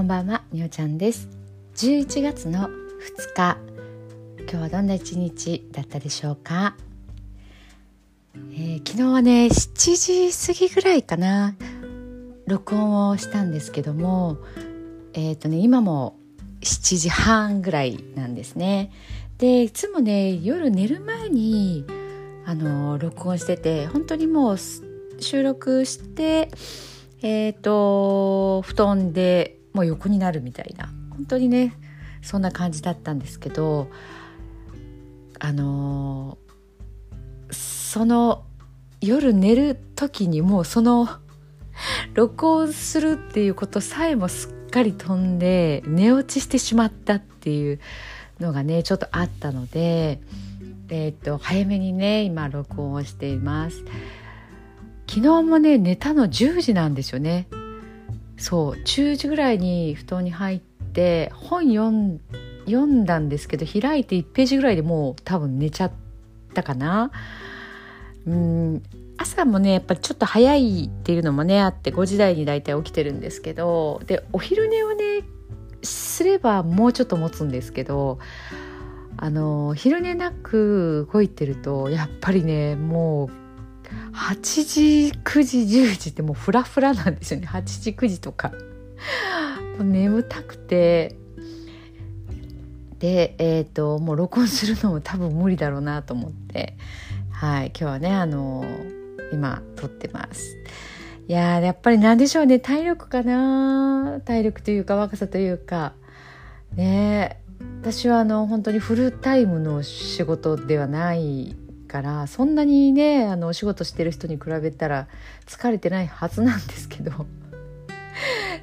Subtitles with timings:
[0.00, 1.28] こんばんは、みおちゃんです。
[1.74, 2.70] 11月の2
[3.36, 3.58] 日
[4.38, 6.74] 今日はどんな一日だったでしょうか、
[8.34, 11.54] えー、昨日はね7時過ぎぐらいかな
[12.46, 14.38] 録音をしたんですけども
[15.12, 16.16] えっ、ー、とね今も
[16.62, 18.92] 7時半ぐらいなんですね。
[19.36, 21.84] でいつもね夜寝る前に
[22.46, 24.56] あの録音してて本当にもう
[25.20, 26.48] 収録して
[27.20, 31.74] えっ、ー、と布団でもう横になるみたいな本当にね
[32.22, 33.88] そんな感じだったんですけど
[35.38, 38.44] あのー、その
[39.00, 41.08] 夜寝る時にもうその
[42.14, 47.80] 録音するっていうことさえもすっかり飛んで寝落ちしてしまったっていう
[48.38, 50.20] のがねちょっとあったので、
[50.88, 53.84] えー、っと早めにね今録音をしています。
[55.08, 57.48] 昨日もね寝たの10時なんですよね
[58.40, 62.20] そう10時ぐらいに布団に入って本読ん
[62.64, 65.92] 読んだんですけど開いて1ページぐらいでもう多分寝ちゃっ
[66.54, 67.10] たかな。
[68.26, 68.82] うん
[69.18, 75.22] 朝もねやっぱりちょっと早いっていうのもねあって5時台に大体起きてるんですけどでお昼寝をね
[75.82, 78.18] すればもうちょっと持つんですけど
[79.18, 83.39] あの昼寝なく動いてるとやっぱりねもう
[84.12, 87.46] 8時9時10時ってもうフラフラなんですよね。
[87.46, 88.52] 8時9時とか。
[89.78, 91.16] 眠たくて。
[92.98, 96.76] でえっ、ー、ともう録音するのも多分無理だろうなと思って。
[97.30, 98.64] はい今日はねあの
[99.32, 100.56] 今撮ってます。
[101.28, 102.58] いややっぱり何でしょうね。
[102.58, 105.94] 体力かな体力というか若さというか。
[106.74, 107.40] ね
[107.82, 111.56] 私はあの本当にフルタイムの仕事ではない
[111.90, 115.08] からそんなにねあのお仕事してる人に比べたら
[115.46, 117.26] 疲れてないはずなんですけど。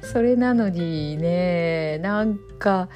[0.02, 2.88] それなのにねなんか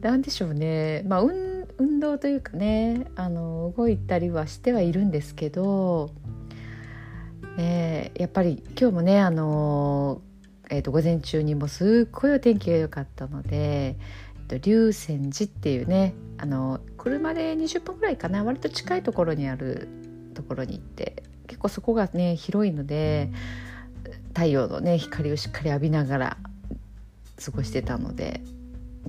[0.00, 1.02] なんでしょうね。
[1.06, 6.10] まあ運動というかねあの動いたりはしてはいるんですけど、
[7.56, 10.22] ね、やっぱり今日もねあの、
[10.70, 13.96] えー、と午前中にもすっごいお天気が良かったので
[14.62, 19.88] 龍泉寺っていうねあの車で20分ぐらいかな割と近いところにある
[20.34, 23.30] ところに行って結構そこがね広いので
[24.34, 26.36] 太陽のね光をしっかり浴びながら
[27.42, 28.40] 過ごしてたので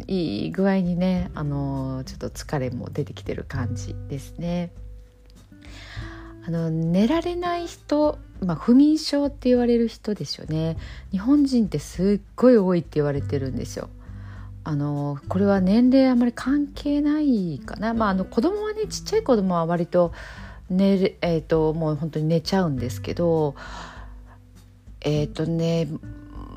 [0.08, 4.72] いい具合にねあのちょっと疲れも出てきてる感じですね。
[6.48, 10.78] あの寝られない人、まあ、不眠症って言われる人ですよね
[11.10, 13.90] 日本人ってすっごい多いって言われてるんですよ。
[14.68, 20.12] あのこれは年齢あまり関係ないかな、まあ、あの子供はねちっちゃい子供は割と
[20.72, 23.54] 寝る、えーと、もう本当に寝ちゃうんですけど
[25.02, 25.88] えっ、ー、とね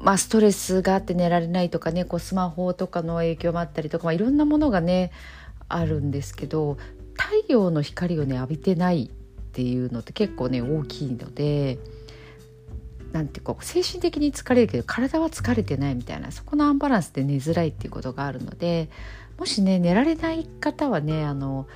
[0.02, 5.10] まあ、ストレスがあって寝られないとかねこうスマホとかの影響もあったりとか、まあ、いろんなものがね
[5.68, 6.78] あるんですけど
[7.14, 11.78] 太陽の光をね浴びてないっていうのって結構ね大きいので。
[13.12, 18.90] なんてこう精神的に疲れるけど体は疲れてないみたいなそこのアンバランスで寝づらいっていうことがあるので
[19.38, 21.66] もしね寝られない方はねあの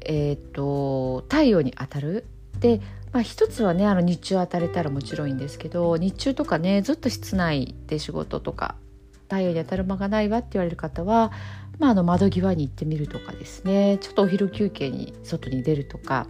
[0.00, 2.26] えっ、ー、と太陽に当たる。
[2.60, 2.80] で、
[3.12, 8.76] まあ、一つはねあの日中当たれたらもちろんいいんですけど日中とかねずっと室内で仕事とか
[9.22, 11.32] 太陽に当たる間がないわって言われる方は、
[11.80, 16.26] まあ、あの窓際に行ってみるとかですねちょっとお昼休憩に外に出るとか。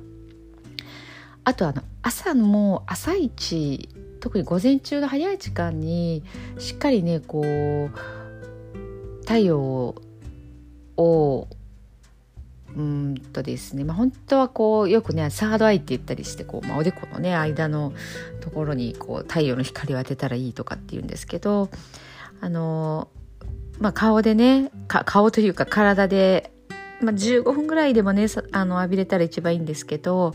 [1.46, 3.90] あとあの朝も朝一
[4.24, 6.24] 特に午前中の早い時間に
[6.58, 7.90] しっかりねこう
[9.20, 9.94] 太陽
[10.96, 11.48] を
[12.74, 17.92] うんとですね、まあ、本当はこうよくねサードアイって言ったりしてこう、まあ、おでこのね間の
[18.40, 21.68] ところにこう太陽の光を当てたらいいとかっていうんですけど
[22.40, 23.08] あの、
[23.78, 26.50] まあ、顔でね顔というか体で、
[27.02, 30.34] まあ、15分ぐらいでもねあの浴びれたら一番いいんですけど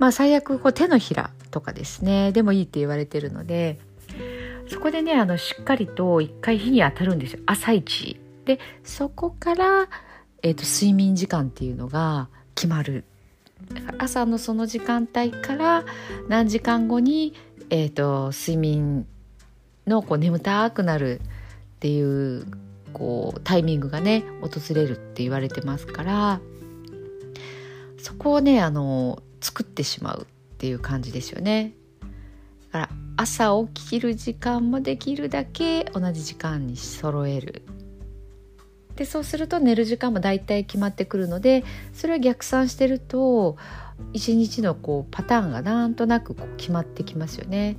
[0.00, 3.78] まあ最悪こう手のひらとかですねでもいいって言われてるので
[4.70, 7.40] そこでねあのしっかりと一回日に当たるんですよ。
[7.46, 8.18] 朝一。
[8.44, 9.88] でそこから、
[10.42, 13.04] えーと、睡眠時間っていうのが決まる。
[13.98, 15.84] 朝のその時間帯から
[16.28, 17.34] 何時間後に、
[17.68, 19.06] えーと、睡眠
[19.86, 22.46] のこう眠たくなるっていう
[22.92, 26.40] こうタイミングがね訪れるって言われてますから
[27.98, 31.72] そこをねあの作ってしまうっていう感じですよね。
[32.72, 37.62] だから朝起きる時間もできるだけ同じ時間に揃える。
[38.96, 41.64] でそうすると寝る時間も大体決まってくるので
[41.94, 43.56] それを逆算してると
[44.12, 47.76] 一日のこうパターンがなんとなくこう決まってきますよね。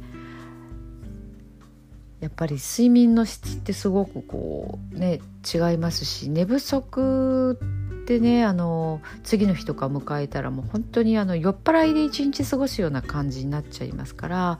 [2.21, 5.21] やっぱり睡眠の質ってすごくこうね
[5.53, 7.59] 違いますし寝不足
[8.01, 14.59] ってねあの次の日とか迎えたらもう本当にあの酔っ払いで一日過ごすような感じになっちゃいますから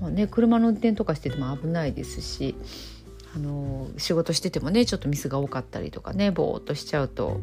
[0.00, 2.56] もう、ね、車の運転とかしてても危ないですし
[3.34, 7.40] あの仕事しててもねちょっとミスが多かったりとかねぼーっとしちゃうと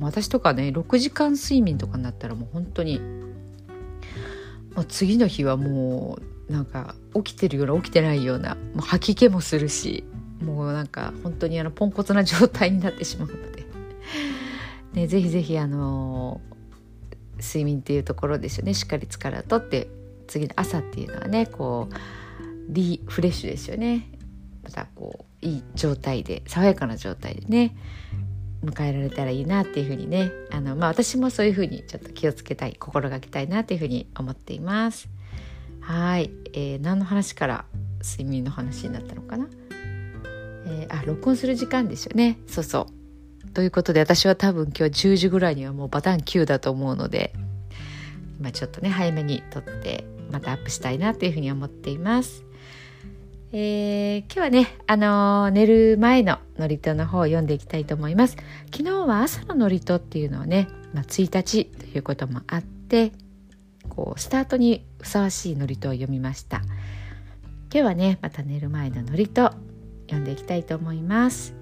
[0.00, 3.00] 私とかね6時間睡眠とかになったらもう本当に
[4.74, 6.18] もう次の日はも
[6.48, 10.04] うなんか起きてるような起きてないようなもう吐き気もするし
[10.42, 13.64] もうなんか本当にあのポンコツな状態になってしまうので、
[14.92, 16.40] ね、ぜひぜひあの
[17.38, 18.74] 睡眠っていうところですよね。
[18.74, 19.88] しっかり力をとって
[20.26, 21.94] 次の朝っていうのはねこう
[22.68, 24.08] リフレッシュですよね。
[24.62, 27.76] またこういい状態で爽やかな状態でね
[28.64, 35.08] 迎えられたらいいなっていうふうにねあの、まあ、私もそういうふうにちょっと気をつけたい心がけたいなっていうふうに思っています。
[35.80, 37.64] はい、えー、何の話から
[38.02, 39.48] 睡眠の話になったのかな、
[40.66, 42.38] えー、あ録音する時間ですよね。
[42.46, 43.01] そうそう。
[43.54, 47.32] ということで私は多分今日10時ぐらいにはもうバタン9だと思うので
[48.38, 52.44] 今ちょっとね早めに撮ってまたアップしたいなというふうに思っています
[53.54, 58.38] えー、今日はね、あのー、寝る前の祝詞の方を読んでいきたいと思います。
[58.74, 63.12] 昨日は朝の祝詞っていうのはね、まあ、1日ということもあって、
[63.90, 66.62] こう、スタートにふさわしい祝詞を読みました。
[67.70, 71.61] 今日はね、また寝る前の祝詞読んでいきたいと思います。